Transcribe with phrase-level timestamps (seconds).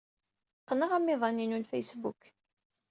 [0.61, 2.21] Qqneɣ amiḍan-inu n Facebook.